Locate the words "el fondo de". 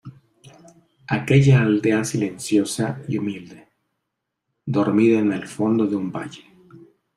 5.31-5.95